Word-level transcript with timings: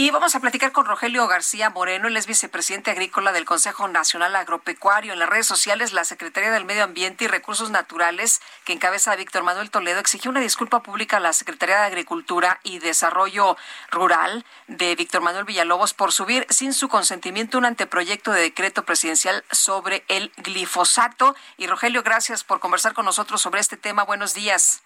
Y 0.00 0.10
vamos 0.10 0.34
a 0.34 0.40
platicar 0.40 0.72
con 0.72 0.86
Rogelio 0.86 1.26
García 1.26 1.68
Moreno, 1.68 2.08
él 2.08 2.16
es 2.16 2.26
vicepresidente 2.26 2.90
agrícola 2.90 3.32
del 3.32 3.44
Consejo 3.44 3.86
Nacional 3.86 4.34
Agropecuario. 4.34 5.12
En 5.12 5.18
las 5.18 5.28
redes 5.28 5.46
sociales, 5.46 5.92
la 5.92 6.06
Secretaría 6.06 6.50
del 6.50 6.64
Medio 6.64 6.84
Ambiente 6.84 7.24
y 7.24 7.28
Recursos 7.28 7.68
Naturales, 7.68 8.40
que 8.64 8.72
encabeza 8.72 9.12
a 9.12 9.16
Víctor 9.16 9.42
Manuel 9.42 9.70
Toledo, 9.70 10.00
exigió 10.00 10.30
una 10.30 10.40
disculpa 10.40 10.82
pública 10.82 11.18
a 11.18 11.20
la 11.20 11.34
Secretaría 11.34 11.80
de 11.80 11.84
Agricultura 11.84 12.60
y 12.62 12.78
Desarrollo 12.78 13.58
Rural 13.90 14.46
de 14.68 14.96
Víctor 14.96 15.20
Manuel 15.20 15.44
Villalobos 15.44 15.92
por 15.92 16.12
subir 16.12 16.46
sin 16.48 16.72
su 16.72 16.88
consentimiento 16.88 17.58
un 17.58 17.66
anteproyecto 17.66 18.32
de 18.32 18.40
decreto 18.40 18.86
presidencial 18.86 19.44
sobre 19.50 20.02
el 20.08 20.32
glifosato. 20.38 21.36
Y 21.58 21.66
Rogelio, 21.66 22.02
gracias 22.02 22.42
por 22.42 22.58
conversar 22.58 22.94
con 22.94 23.04
nosotros 23.04 23.42
sobre 23.42 23.60
este 23.60 23.76
tema. 23.76 24.04
Buenos 24.04 24.32
días. 24.32 24.80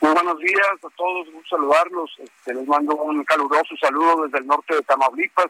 Muy 0.00 0.12
buenos 0.12 0.38
días 0.38 0.84
a 0.84 0.90
todos, 0.96 1.28
gusto 1.32 1.56
saludarlos. 1.56 2.10
Este, 2.18 2.54
les 2.54 2.66
mando 2.68 2.94
un 2.94 3.24
caluroso 3.24 3.76
saludo 3.80 4.24
desde 4.24 4.38
el 4.38 4.46
norte 4.46 4.76
de 4.76 4.82
Tamaulipas, 4.82 5.48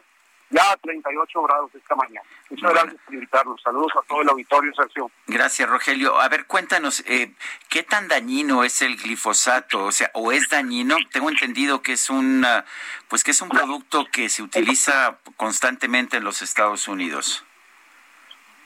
ya 0.49 0.71
a 0.71 0.77
38 0.77 1.43
grados 1.43 1.75
esta 1.75 1.95
mañana. 1.95 2.27
Muchas 2.49 2.71
gracias 2.71 3.01
por 3.05 3.13
invitarnos. 3.13 3.61
Saludos 3.61 3.91
a 3.95 4.01
todo 4.07 4.23
el 4.23 4.29
auditorio, 4.29 4.73
Sergio. 4.73 5.11
Gracias, 5.27 5.69
Rogelio. 5.69 6.19
A 6.19 6.27
ver, 6.29 6.47
cuéntanos, 6.47 7.03
eh, 7.05 7.31
¿qué 7.69 7.83
tan 7.83 8.07
dañino 8.07 8.63
es 8.63 8.81
el 8.81 8.97
glifosato? 8.97 9.85
O 9.85 9.91
sea, 9.91 10.09
¿o 10.15 10.31
es 10.31 10.49
dañino? 10.49 10.97
Tengo 11.11 11.29
entendido 11.29 11.83
que 11.83 11.93
es 11.93 12.09
un, 12.09 12.43
pues 13.07 13.23
que 13.23 13.31
es 13.31 13.41
un 13.43 13.49
producto 13.49 14.07
que 14.11 14.29
se 14.29 14.41
utiliza 14.41 15.19
constantemente 15.37 16.17
en 16.17 16.23
los 16.23 16.41
Estados 16.41 16.87
Unidos. 16.87 17.45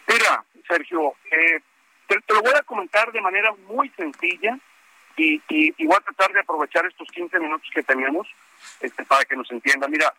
Mira, 0.07 0.45
Sergio, 0.65 1.15
eh, 1.29 1.61
te 2.07 2.33
lo 2.33 2.41
voy 2.41 2.53
a 2.55 2.63
comentar 2.63 3.11
de 3.11 3.19
manera 3.19 3.53
muy 3.67 3.89
sencilla 3.97 4.57
y, 5.17 5.41
y, 5.49 5.85
voy 5.85 5.95
a 5.95 6.01
tratar 6.01 6.31
de 6.33 6.39
aprovechar 6.39 6.85
estos 6.85 7.07
15 7.09 7.39
minutos 7.39 7.69
que 7.73 7.83
tenemos 7.83 8.27
este, 8.79 9.05
para 9.05 9.23
que 9.25 9.35
nos 9.35 9.49
entienda. 9.51 9.87
Mira, 9.87 10.13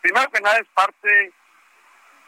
primero 0.00 0.30
que 0.30 0.40
nada 0.40 0.58
es 0.58 0.68
parte, 0.68 1.32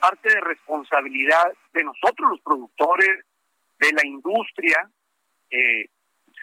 parte 0.00 0.28
de 0.28 0.40
responsabilidad 0.40 1.52
de 1.72 1.84
nosotros 1.84 2.30
los 2.30 2.40
productores, 2.40 3.24
de 3.78 3.92
la 3.92 4.06
industria, 4.06 4.88
eh, 5.50 5.86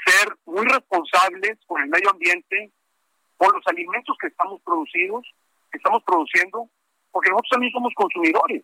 ser 0.05 0.35
muy 0.45 0.65
responsables 0.65 1.57
con 1.65 1.81
el 1.81 1.89
medio 1.89 2.09
ambiente, 2.09 2.71
con 3.37 3.53
los 3.53 3.65
alimentos 3.67 4.17
que 4.19 4.27
estamos 4.27 4.61
producidos, 4.61 5.25
que 5.71 5.77
estamos 5.77 6.03
produciendo, 6.03 6.69
porque 7.11 7.29
nosotros 7.29 7.51
también 7.51 7.71
somos 7.71 7.93
consumidores. 7.95 8.63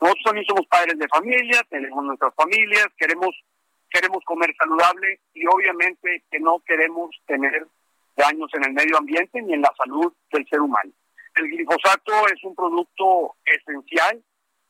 Nosotros 0.00 0.24
también 0.24 0.46
somos 0.46 0.66
padres 0.66 0.98
de 0.98 1.08
familia, 1.08 1.62
tenemos 1.70 2.04
nuestras 2.04 2.34
familias, 2.34 2.88
queremos 2.98 3.34
queremos 3.90 4.22
comer 4.24 4.54
saludable 4.58 5.20
y 5.34 5.46
obviamente 5.46 6.24
que 6.30 6.40
no 6.40 6.60
queremos 6.60 7.10
tener 7.26 7.66
daños 8.16 8.50
en 8.54 8.64
el 8.64 8.72
medio 8.72 8.96
ambiente 8.98 9.40
ni 9.42 9.54
en 9.54 9.62
la 9.62 9.72
salud 9.76 10.12
del 10.32 10.46
ser 10.48 10.60
humano. 10.60 10.90
El 11.34 11.48
glifosato 11.48 12.26
es 12.28 12.42
un 12.44 12.54
producto 12.54 13.36
esencial 13.44 14.22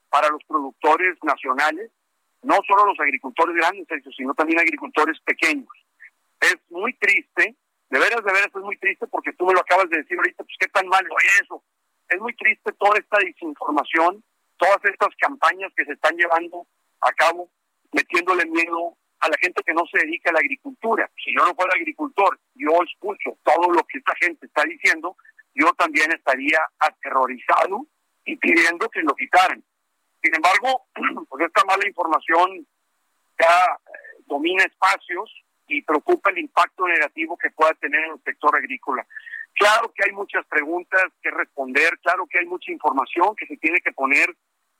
para 0.09 0.29
los 0.29 0.43
productores 0.45 1.17
nacionales, 1.23 1.91
no 2.43 2.57
solo 2.67 2.87
los 2.87 2.99
agricultores 3.01 3.55
grandes, 3.55 3.87
sino 4.17 4.35
también 4.35 4.59
agricultores 4.59 5.19
pequeños. 5.21 5.69
Es 6.41 6.57
muy 6.71 6.93
triste, 6.95 7.55
de 7.91 7.99
veras, 7.99 8.25
de 8.25 8.33
veras 8.33 8.51
es 8.55 8.63
muy 8.63 8.77
triste 8.79 9.07
porque 9.07 9.33
tú 9.35 9.47
me 9.47 9.55
lo 9.55 9.61
acabas 9.61 9.89
de 9.91 9.99
decir 9.99 10.19
ahorita, 10.19 10.43
pues 10.43 10.57
qué 10.59 10.69
tan 10.69 10.89
malo 10.89 11.09
es 11.23 11.43
eso. 11.43 11.63
Es 12.09 12.21
muy 12.21 12.35
triste 12.35 12.73
toda 12.73 12.99
esta 12.99 13.19
desinformación, 13.19 14.23
todas 14.57 14.85
estas 14.85 15.15
campañas 15.19 15.73
que 15.77 15.85
se 15.85 15.93
están 15.93 16.17
llevando 16.17 16.67
a 17.01 17.13
cabo, 17.13 17.49
metiéndole 17.93 18.45
miedo 18.47 18.97
a 19.21 19.29
la 19.29 19.37
gente 19.41 19.63
que 19.65 19.73
no 19.73 19.85
se 19.87 19.99
dedica 19.99 20.31
a 20.31 20.35
la 20.35 20.41
agricultura. 20.41 21.11
Si 21.25 21.35
yo 21.35 21.45
no 21.45 21.55
fuera 21.55 21.73
agricultor, 21.75 22.39
yo 22.55 22.71
escucho 22.85 23.39
todo 23.43 23.73
lo 23.73 23.83
que 23.85 23.99
esta 23.99 24.15
gente 24.21 24.47
está 24.47 24.63
diciendo, 24.65 25.17
yo 25.55 25.73
también 25.75 26.13
estaría 26.13 26.59
aterrorizado 26.79 27.87
y 28.25 28.37
pidiendo 28.37 28.89
que 28.91 29.01
lo 29.03 29.15
quitaran. 29.15 29.63
Sin 30.23 30.35
embargo, 30.35 30.87
pues 31.29 31.47
esta 31.47 31.65
mala 31.65 31.87
información 31.87 32.67
ya 33.39 33.79
eh, 33.87 34.23
domina 34.27 34.65
espacios 34.65 35.31
y 35.69 35.83
preocupa 35.83 36.31
el 36.31 36.39
impacto 36.39 36.87
negativo 36.87 37.37
que 37.37 37.51
pueda 37.51 37.73
tener 37.75 38.05
en 38.05 38.13
el 38.13 38.23
sector 38.23 38.55
agrícola. 38.55 39.07
Claro 39.55 39.93
que 39.95 40.05
hay 40.05 40.13
muchas 40.13 40.45
preguntas 40.47 41.05
que 41.23 41.31
responder, 41.31 41.99
claro 42.01 42.27
que 42.27 42.39
hay 42.39 42.47
mucha 42.47 42.71
información 42.71 43.35
que 43.37 43.47
se 43.47 43.57
tiene 43.57 43.81
que 43.81 43.93
poner 43.93 44.29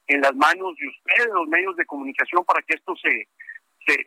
en 0.07 0.21
las 0.21 0.35
manos 0.35 0.77
de 0.77 0.87
ustedes, 0.87 1.33
los 1.33 1.49
medios 1.49 1.77
de 1.77 1.87
comunicación, 1.87 2.45
para 2.45 2.63
que 2.63 2.75
esto 2.75 2.95
se, 2.97 3.29
se, 3.87 4.07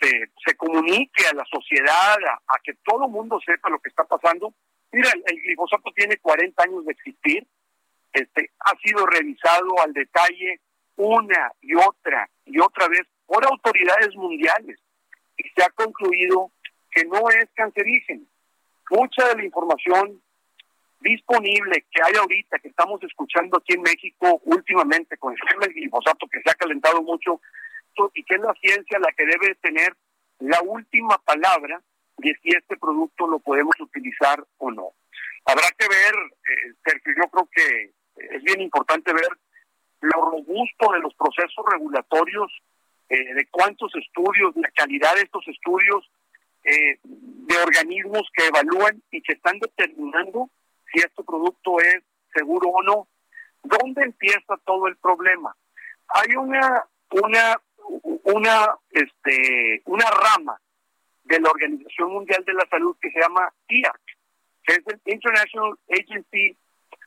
se, 0.00 0.30
se, 0.44 0.56
comunique 0.56 1.26
a 1.30 1.34
la 1.34 1.44
sociedad, 1.44 2.16
a, 2.48 2.58
que 2.62 2.74
todo 2.84 3.06
el 3.06 3.10
mundo 3.10 3.38
sepa 3.44 3.70
lo 3.70 3.78
que 3.78 3.88
está 3.88 4.04
pasando. 4.04 4.54
Mira, 4.92 5.10
el, 5.12 5.40
glifosato 5.42 5.90
tiene 5.94 6.16
40 6.18 6.62
años 6.62 6.84
de 6.86 6.92
existir, 6.92 7.46
este, 8.12 8.50
ha 8.60 8.76
sido 8.78 9.06
revisado 9.06 9.80
al 9.84 9.92
detalle 9.92 10.60
una 10.96 11.52
y 11.60 11.74
otra 11.74 12.28
y 12.46 12.58
otra 12.58 12.88
vez 12.88 13.02
por 13.26 13.44
autoridades 13.44 14.14
mundiales 14.14 14.78
y 15.36 15.42
se 15.50 15.62
ha 15.62 15.68
concluido 15.70 16.50
que 16.90 17.04
no 17.04 17.28
es 17.28 17.46
cancerígeno. 17.54 18.24
Mucha 18.90 19.28
de 19.28 19.36
la 19.36 19.44
información 19.44 20.22
disponible 21.00 21.84
que 21.90 22.02
hay 22.02 22.14
ahorita, 22.14 22.58
que 22.58 22.68
estamos 22.68 23.02
escuchando 23.02 23.58
aquí 23.58 23.74
en 23.74 23.82
México 23.82 24.40
últimamente 24.44 25.16
con 25.18 25.34
el 25.34 25.72
glifosato, 25.74 26.26
que 26.28 26.40
se 26.40 26.50
ha 26.50 26.54
calentado 26.54 27.02
mucho, 27.02 27.40
y 28.14 28.24
que 28.24 28.34
es 28.34 28.40
la 28.40 28.54
ciencia 28.54 28.98
la 28.98 29.12
que 29.12 29.24
debe 29.24 29.54
tener 29.56 29.94
la 30.38 30.60
última 30.62 31.18
palabra 31.18 31.80
de 32.18 32.36
si 32.42 32.50
este 32.50 32.76
producto 32.76 33.26
lo 33.26 33.38
podemos 33.38 33.74
utilizar 33.80 34.44
o 34.58 34.70
no. 34.70 34.92
Habrá 35.44 35.68
que 35.78 35.86
ver, 35.88 36.14
eh, 36.14 37.00
yo 37.16 37.28
creo 37.28 37.48
que 37.52 37.92
es 38.34 38.42
bien 38.42 38.60
importante 38.60 39.12
ver 39.12 39.28
lo 40.00 40.30
robusto 40.30 40.92
de 40.92 41.00
los 41.00 41.14
procesos 41.14 41.64
regulatorios, 41.70 42.52
eh, 43.08 43.34
de 43.34 43.46
cuántos 43.50 43.94
estudios, 43.94 44.54
la 44.56 44.70
calidad 44.72 45.14
de 45.14 45.22
estos 45.22 45.46
estudios, 45.48 46.10
eh, 46.64 46.98
de 47.02 47.56
organismos 47.58 48.28
que 48.34 48.46
evalúan 48.46 49.02
y 49.10 49.22
que 49.22 49.34
están 49.34 49.58
determinando 49.60 50.50
si 50.92 50.98
este 50.98 51.22
producto 51.22 51.78
es 51.80 52.02
seguro 52.34 52.68
o 52.70 52.82
no. 52.82 53.08
¿Dónde 53.62 54.02
empieza 54.02 54.56
todo 54.64 54.88
el 54.88 54.96
problema? 54.96 55.56
Hay 56.08 56.34
una, 56.36 56.84
una 57.10 57.60
una, 58.24 58.74
este, 58.90 59.82
una 59.86 60.06
rama 60.10 60.60
de 61.24 61.40
la 61.40 61.50
Organización 61.50 62.12
Mundial 62.12 62.44
de 62.44 62.54
la 62.54 62.66
Salud 62.68 62.96
que 63.00 63.10
se 63.10 63.20
llama 63.20 63.52
IARC, 63.68 64.00
que 64.64 64.74
es 64.74 64.82
el 64.86 65.00
International 65.12 65.78
Agency 65.90 66.56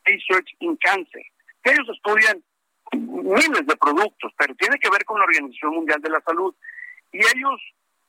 Research 0.05 0.49
in 0.59 0.77
Cancer. 0.77 1.23
ellos 1.63 1.89
estudian 1.89 2.43
miles 2.93 3.65
de 3.67 3.75
productos, 3.77 4.33
pero 4.37 4.55
tiene 4.55 4.77
que 4.79 4.89
ver 4.89 5.03
con 5.05 5.19
la 5.19 5.25
Organización 5.25 5.75
Mundial 5.75 6.01
de 6.01 6.09
la 6.09 6.21
Salud. 6.21 6.53
Y 7.11 7.17
ellos 7.17 7.61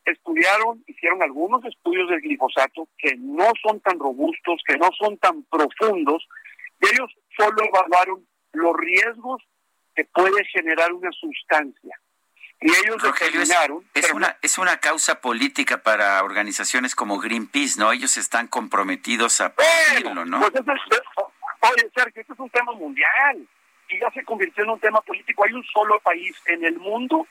estudiaron, 0.04 0.82
hicieron 0.87 1.22
algunos 1.22 1.64
estudios 1.64 2.08
del 2.08 2.20
glifosato 2.20 2.88
que 2.98 3.16
no 3.16 3.50
son 3.62 3.81
tan 3.81 3.98
robustos, 3.98 4.62
que 4.66 4.76
no 4.76 4.88
son 4.98 5.19
tan 5.19 5.43
profundos, 5.44 6.26
y 6.81 6.87
ellos 6.94 7.14
solo 7.37 7.56
evaluaron 7.62 8.26
los 8.52 8.76
riesgos 8.76 9.43
que 9.94 10.05
puede 10.06 10.44
generar 10.46 10.93
una 10.93 11.11
sustancia. 11.12 12.00
Y 12.61 12.71
ellos 12.71 13.03
determinaron... 13.03 13.85
Es, 13.95 14.12
una, 14.12 14.37
es 14.43 14.59
una 14.59 14.79
causa 14.79 15.21
política 15.21 15.83
para 15.83 16.23
organizaciones 16.23 16.95
como 16.95 17.19
Greenpeace, 17.19 17.81
¿no? 17.81 17.91
Ellos 17.91 18.17
están 18.19 18.49
comprometidos 18.49 19.41
a 19.41 19.55
bueno, 20.03 20.27
¿no? 20.27 20.41
Pues 20.41 20.53
oye, 21.61 21.91
Sergio, 21.95 22.21
este 22.21 22.33
es 22.33 22.39
un 22.39 22.51
tema 22.51 22.73
mundial 22.73 23.47
y 23.89 23.99
ya 23.99 24.11
se 24.11 24.25
convirtió 24.25 24.65
en 24.65 24.71
un 24.71 24.81
tema 24.81 25.01
político. 25.01 25.45
Hay 25.45 25.53
un 25.53 25.65
solo 25.65 25.99
país 26.01 26.37
en 26.47 26.65
el 26.65 26.79
mundo, 26.79 27.27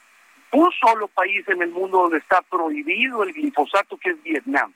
un 0.52 0.72
solo 0.74 1.08
país 1.08 1.48
en 1.48 1.62
el 1.62 1.70
mundo 1.70 2.00
donde 2.04 2.18
está 2.18 2.42
prohibido 2.42 3.24
el 3.24 3.34
glifosato, 3.34 3.98
que 3.98 4.12
es 4.12 4.24
Vietnam. 4.24 4.74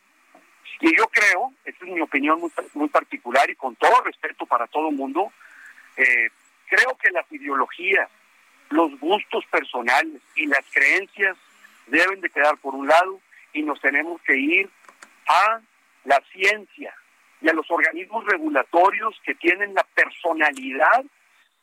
Y 0.82 0.96
yo 0.96 1.08
creo, 1.08 1.54
esta 1.66 1.86
es 1.86 1.92
mi 1.92 2.02
opinión 2.02 2.40
muy, 2.40 2.52
muy 2.74 2.90
particular 2.90 3.50
y 3.50 3.56
con 3.56 3.76
todo 3.76 4.02
respeto 4.02 4.46
para 4.46 4.68
todo 4.68 4.90
el 4.90 4.96
mundo, 4.96 5.32
eh, 5.98 6.30
creo 6.68 6.98
que 7.02 7.12
las 7.12 7.32
ideologías 7.32 8.10
los 8.70 9.00
gustos 9.00 9.46
personales 9.52 10.22
y 10.36 10.46
las 10.48 10.66
creencias 10.72 11.38
deben 11.88 12.22
de 12.22 12.30
quedar 12.30 12.58
por 12.58 12.76
un 12.76 12.88
lado 12.88 13.20
y 13.54 13.62
nos 13.62 13.80
tenemos 13.82 14.22
que 14.22 14.36
ir 14.36 14.70
a 15.28 15.62
la 16.06 16.22
ciencia 16.32 16.94
y 17.42 17.50
a 17.50 17.54
los 17.54 17.70
organismos 17.70 18.26
regulatorios 18.26 19.16
que 19.26 19.36
tienen 19.36 19.74
la 19.74 19.84
personalidad 19.96 21.04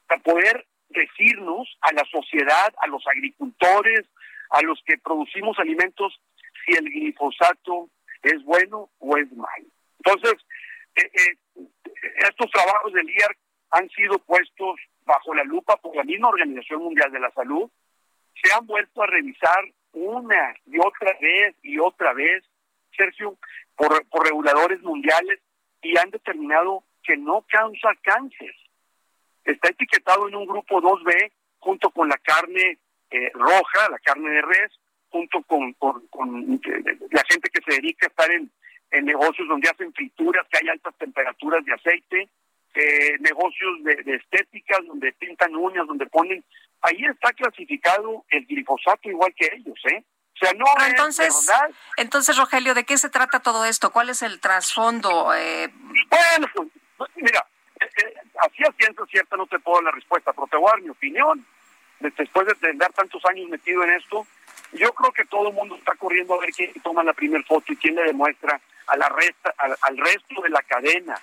para 0.07 0.23
poder 0.23 0.67
decirnos 0.91 1.69
a 1.81 1.93
la 1.93 2.05
sociedad, 2.05 2.73
a 2.83 2.87
los 2.87 3.07
agricultores, 3.07 4.07
a 4.51 4.63
los 4.63 4.81
que 4.85 4.99
producimos 4.99 5.59
alimentos, 5.59 6.21
si 6.65 6.75
el 6.75 6.85
glifosato 6.85 7.89
es 8.23 8.43
bueno 8.45 8.91
o 8.99 9.17
es 9.17 9.31
malo. 9.33 9.67
Entonces, 10.05 10.35
eh, 10.97 11.11
eh, 11.15 11.65
estos 12.29 12.51
trabajos 12.51 12.93
del 12.93 13.09
IARC 13.09 13.39
han 13.71 13.89
sido 13.91 14.19
puestos 14.19 14.81
bajo 15.05 15.35
la 15.35 15.45
lupa 15.45 15.77
por 15.77 15.95
la 15.97 16.05
misma 16.05 16.29
Organización 16.29 16.83
Mundial 16.83 17.11
de 17.13 17.21
la 17.21 17.31
Salud, 17.33 17.71
se 18.43 18.53
han 18.53 18.67
vuelto 18.67 19.03
a 19.03 19.07
revisar 19.07 19.65
una 19.93 20.55
y 20.67 20.79
otra 20.79 21.17
vez 21.21 21.55
y 21.63 21.79
otra 21.79 22.13
vez, 22.13 22.45
Sergio, 22.97 23.37
por, 23.77 24.07
por 24.09 24.25
reguladores 24.25 24.81
mundiales 24.83 25.41
y 25.83 25.97
han 25.99 26.11
determinado 26.11 26.85
que 27.03 27.17
no 27.17 27.45
causa 27.49 27.89
cáncer. 28.03 28.55
Está 29.45 29.71
etiquetado 29.71 30.29
en 30.29 30.37
un 30.37 30.47
grupo 30.47 30.81
2B 30.81 31.33
junto 31.59 31.91
con 31.91 32.09
la 32.09 32.19
carne 32.19 32.79
eh, 33.11 33.31
roja, 33.35 33.89
la 33.91 33.99
carne 33.99 34.31
de 34.31 34.43
res, 34.43 34.73
junto 35.09 35.43
con, 35.43 35.73
con, 35.75 36.01
la 37.11 37.25
gente 37.29 37.51
que 37.51 37.63
se 37.67 37.81
dedica 37.81 38.07
a 38.07 38.11
estar 38.11 38.31
en, 38.31 38.51
en 38.93 39.05
negocios 39.05 39.49
donde 39.49 39.69
hacen 39.69 39.93
frituras, 39.93 40.47
que 40.49 40.59
hay 40.59 40.69
altas 40.69 40.95
temperaturas 40.97 41.65
de 41.65 41.73
aceite, 41.73 42.29
eh, 42.75 43.17
negocios 43.21 43.83
de, 43.83 43.97
de 44.03 44.17
estética, 44.17 44.79
donde 44.87 45.13
pintan 45.13 45.55
uñas, 45.55 45.87
donde 45.87 46.07
ponen... 46.07 46.45
Ahí 46.83 47.05
está 47.05 47.33
clasificado 47.33 48.25
el 48.31 48.47
glifosato 48.47 49.11
igual 49.11 49.35
que 49.37 49.51
ellos, 49.55 49.79
¿eh? 49.93 50.03
O 50.35 50.39
sea, 50.47 50.55
no 50.55 50.65
entonces, 50.87 51.51
entonces, 51.97 52.37
Rogelio, 52.39 52.73
¿de 52.73 52.85
qué 52.85 52.97
se 52.97 53.11
trata 53.11 53.41
todo 53.41 53.67
esto? 53.67 53.91
¿Cuál 53.91 54.09
es 54.09 54.23
el 54.23 54.41
trasfondo? 54.41 55.35
Eh... 55.35 55.69
Bueno, 56.09 56.49
pues, 56.97 57.11
mira, 57.17 57.47
eh, 57.79 57.85
eh, 57.85 58.15
así 58.41 58.63
a 58.63 58.73
ciencia 58.73 59.05
cierta 59.11 59.37
no 59.37 59.47
te 59.47 59.59
puedo 59.59 59.77
dar 59.77 59.85
la 59.85 59.91
respuesta, 59.91 60.33
pero 60.33 60.47
te 60.47 60.57
voy 60.57 60.69
a 60.69 60.73
dar 60.73 60.83
mi 60.83 60.89
opinión. 60.89 61.45
Después 61.99 62.47
de 62.47 62.55
tener 62.55 62.91
tantos 62.93 63.23
años 63.27 63.51
metido 63.51 63.85
en 63.85 63.91
esto, 63.91 64.27
yo 64.73 64.93
creo 64.95 65.13
que 65.13 65.27
todo 65.27 65.49
el 65.49 65.55
mundo 65.55 65.77
está 65.77 65.95
corriendo 65.97 66.35
a 66.35 66.41
ver 66.41 66.51
quién 66.51 66.73
toma 66.83 67.05
la 67.05 67.13
primera 67.13 67.45
foto 67.45 67.73
y 67.73 67.77
quién 67.77 67.97
le 67.97 68.05
demuestra 68.05 68.59
a 68.87 68.97
la 68.97 69.09
resta, 69.11 69.55
al, 69.59 69.99
resto 69.99 70.41
de 70.43 70.49
la 70.49 70.63
cadena, 70.63 71.21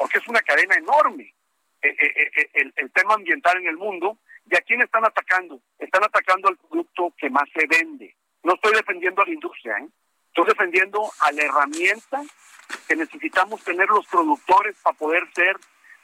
porque 0.00 0.16
es 0.16 0.26
una 0.28 0.40
cadena 0.40 0.76
enorme 0.76 1.34
eh, 1.82 2.48
el, 2.54 2.72
el 2.74 2.90
tema 2.92 3.14
ambiental 3.14 3.58
en 3.58 3.66
el 3.66 3.76
mundo. 3.76 4.16
¿Y 4.50 4.56
a 4.56 4.62
quién 4.62 4.80
están 4.80 5.04
atacando? 5.04 5.60
Están 5.78 6.02
atacando 6.04 6.48
al 6.48 6.56
producto 6.56 7.12
que 7.18 7.28
más 7.28 7.44
se 7.54 7.66
vende 7.66 8.16
no 8.42 8.54
estoy 8.54 8.72
defendiendo 8.72 9.22
a 9.22 9.26
la 9.26 9.32
industria, 9.32 9.78
¿eh? 9.78 9.88
estoy 10.28 10.46
defendiendo 10.46 11.10
a 11.20 11.32
la 11.32 11.42
herramienta 11.42 12.22
que 12.88 12.96
necesitamos 12.96 13.62
tener 13.64 13.88
los 13.88 14.06
productores 14.06 14.76
para 14.82 14.96
poder 14.96 15.28
ser 15.34 15.56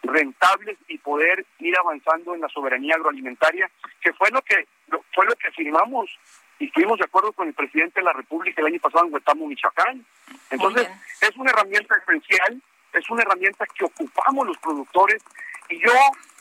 rentables 0.03 0.77
y 0.89 0.99
poder 0.99 1.47
ir 1.59 1.77
avanzando 1.79 2.35
en 2.35 2.41
la 2.41 2.49
soberanía 2.49 2.97
agroalimentaria, 2.97 3.71
que 4.01 4.13
fue 4.13 4.31
lo 4.31 4.43
que 4.43 4.67
fue 5.15 5.25
lo 5.27 5.35
que 5.37 5.51
firmamos 5.53 6.11
y 6.59 6.67
estuvimos 6.67 6.99
de 6.99 7.05
acuerdo 7.05 7.33
con 7.33 7.49
el 7.49 7.55
presidente 7.55 8.01
de 8.01 8.05
la 8.05 8.13
República 8.13 8.61
el 8.61 8.69
año 8.69 8.81
pasado 8.81 9.07
en 9.07 9.15
Huetamo, 9.15 9.47
Michoacán. 9.47 10.07
Entonces, 10.51 10.89
es 11.21 11.37
una 11.37 11.51
herramienta 11.51 11.97
esencial, 11.97 12.63
es 12.93 13.11
una 13.11 13.23
herramienta 13.23 13.67
que 13.67 13.85
ocupamos 13.85 14.47
los 14.47 14.59
productores 14.59 15.23
y 15.69 15.79
yo 15.81 15.93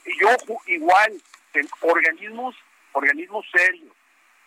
y 0.06 0.20
yo 0.20 0.30
igual 0.68 1.14
en 1.54 1.68
organismos 1.82 2.56
organismos 2.94 3.46
serios 3.52 3.92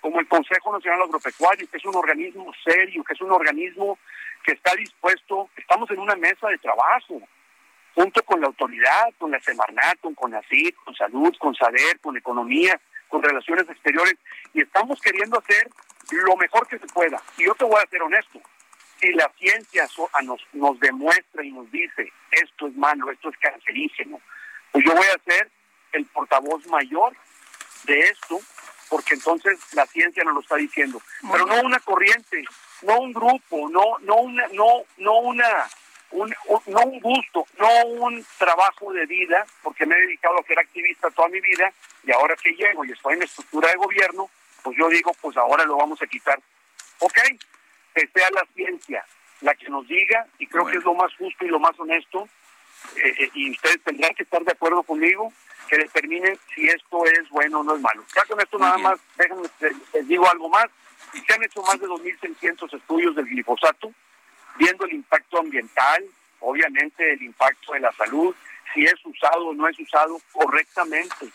como 0.01 0.21
el 0.21 0.29
Consejo 0.29 0.73
Nacional 0.73 1.03
Agropecuario, 1.03 1.69
que 1.69 1.77
es 1.77 1.85
un 1.85 1.97
organismo 1.97 2.53
serio, 2.65 3.03
que 3.05 3.15
es 3.15 3.21
un 3.21 3.33
organismo 3.33 3.99
que 4.45 4.53
está 4.53 4.75
dispuesto, 4.75 5.51
estamos 5.57 5.91
en 5.91 5.99
una 5.99 6.15
mesa 6.15 6.49
de 6.49 6.59
trabajo, 6.59 7.21
junto 7.95 8.23
con 8.23 8.41
la 8.41 8.47
autoridad, 8.47 9.13
con 9.19 9.31
la 9.31 9.41
Semarnat, 9.41 9.99
con 10.01 10.15
CONACYT, 10.15 10.77
con 10.85 10.95
Salud, 10.95 11.35
con 11.39 11.55
SADER, 11.55 11.99
con 12.01 12.17
Economía, 12.17 12.81
con 13.09 13.23
Relaciones 13.23 13.69
Exteriores, 13.69 14.15
y 14.55 14.63
estamos 14.63 15.01
queriendo 15.01 15.39
hacer 15.39 15.69
lo 16.11 16.37
mejor 16.37 16.67
que 16.69 16.79
se 16.79 16.87
pueda. 16.87 17.21
Y 17.37 17.45
yo 17.45 17.55
te 17.55 17.65
voy 17.65 17.81
a 17.83 17.91
ser 17.91 18.03
honesto, 18.03 18.41
si 19.01 19.13
la 19.13 19.31
ciencia 19.39 19.89
nos, 20.23 20.41
nos 20.53 20.79
demuestra 20.81 21.45
y 21.45 21.53
nos 21.53 21.71
dice 21.71 22.13
esto 22.31 22.67
es 22.67 22.75
malo, 22.77 23.11
esto 23.11 23.31
es 23.31 23.39
cancerígeno, 23.39 24.21
pues 24.73 24.85
yo 24.85 24.95
voy 24.95 25.07
a 25.07 25.23
ser 25.25 25.51
el 25.93 26.05
portavoz 26.07 26.67
mayor 26.67 27.15
de 27.85 27.99
esto 28.01 28.41
porque 28.89 29.15
entonces 29.15 29.59
la 29.75 29.87
ciencia 29.87 30.25
nos 30.25 30.35
lo 30.35 30.41
está 30.41 30.57
diciendo. 30.57 31.01
Pero 31.31 31.47
no 31.47 31.61
una 31.61 31.79
corriente, 31.81 32.43
no 32.83 33.01
un 33.01 33.13
grupo, 33.13 33.69
no 33.69 33.99
no 34.01 34.17
una 34.17 34.47
no 34.49 34.85
no 34.97 35.19
una 35.21 35.69
un, 36.11 36.35
no 36.67 36.81
un 36.81 37.01
gusto, 37.01 37.47
no 37.59 37.87
un 37.87 38.25
trabajo 38.39 38.93
de 38.93 39.05
vida, 39.07 39.47
porque 39.63 39.85
me 39.85 39.95
he 39.95 40.01
dedicado 40.01 40.39
a 40.39 40.47
ser 40.47 40.59
activista 40.59 41.11
toda 41.11 41.29
mi 41.29 41.41
vida 41.41 41.71
y 42.05 42.13
ahora 42.13 42.35
que 42.37 42.53
llego 42.53 42.85
y 42.85 42.93
estoy 42.93 43.15
en 43.15 43.23
estructura 43.23 43.69
de 43.69 43.77
gobierno, 43.77 44.31
pues 44.63 44.77
yo 44.79 44.89
digo, 44.89 45.13
pues 45.21 45.37
ahora 45.37 45.65
lo 45.65 45.77
vamos 45.77 46.01
a 46.01 46.07
quitar. 46.07 46.41
Ok, 47.01 47.19
que 47.95 48.09
sea 48.15 48.31
la 48.31 48.47
ciencia 48.55 49.05
la 49.41 49.55
que 49.55 49.69
nos 49.69 49.87
diga, 49.87 50.27
y 50.39 50.47
creo 50.47 50.67
que 50.67 50.79
es 50.79 50.85
lo 50.85 50.95
más 50.95 51.15
justo 51.17 51.45
y 51.45 51.49
lo 51.49 51.61
más 51.61 51.79
honesto, 51.79 52.29
eh, 52.97 53.15
eh, 53.19 53.31
y 53.35 53.51
ustedes 53.53 53.83
tendrán 53.85 54.15
que 54.15 54.25
estar 54.25 54.43
de 54.43 54.53
acuerdo 54.53 54.83
conmigo, 54.83 55.33
que 55.69 55.77
determine 55.77 56.39
si 56.55 56.67
esto 56.67 57.05
es 57.05 57.29
bueno 57.29 57.61
o 57.61 57.63
no 57.63 57.77
es 57.77 57.81
malo. 57.81 58.05
Ya 58.15 58.25
con 58.25 58.41
esto 58.41 58.59
nada 58.59 58.79
más, 58.79 58.99
déjenme, 59.17 59.49
les 59.93 60.09
digo 60.09 60.29
algo 60.29 60.49
más. 60.49 60.67
Se 61.27 61.33
han 61.33 61.43
hecho 61.43 61.63
más 61.63 61.79
de 61.81 61.87
2.600 61.87 62.75
estudios 62.75 63.15
del 63.15 63.27
glifosato, 63.27 63.93
viendo 64.57 64.85
el 64.87 64.95
impacto 64.95 65.39
ambiental, 65.39 66.05
obviamente 66.41 67.13
el 67.13 67.23
impacto 67.23 67.73
de 67.73 67.81
la 67.81 67.93
salud, 67.93 68.35
si 68.73 68.85
es 68.85 68.95
usado 69.05 69.49
o 69.49 69.55
no 69.55 69.69
es 69.69 69.79
usado 69.79 70.21
correctamente. 70.33 71.29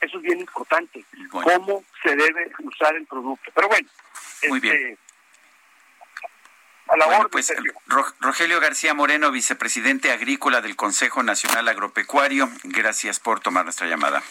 Eso 0.00 0.16
es 0.16 0.22
bien 0.22 0.40
importante, 0.40 1.04
cómo 1.30 1.84
se 2.02 2.16
debe 2.16 2.50
usar 2.60 2.96
el 2.96 3.06
producto. 3.06 3.50
Pero 3.54 3.68
bueno, 3.68 3.88
Muy 4.48 4.60
bien. 4.60 4.98
Bueno, 6.90 7.28
pues 7.30 7.52
Rogelio 8.20 8.60
García 8.60 8.94
Moreno, 8.94 9.30
vicepresidente 9.30 10.10
agrícola 10.10 10.60
del 10.60 10.74
Consejo 10.74 11.22
Nacional 11.22 11.68
Agropecuario, 11.68 12.50
gracias 12.64 13.20
por 13.20 13.40
tomar 13.40 13.64
nuestra 13.64 13.86
llamada. 13.86 14.22